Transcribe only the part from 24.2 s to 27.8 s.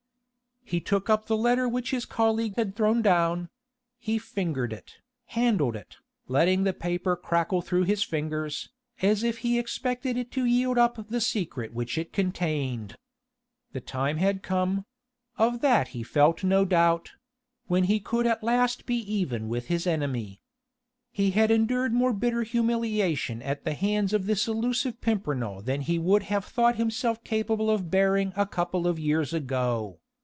this elusive Pimpernel than he would have thought himself capable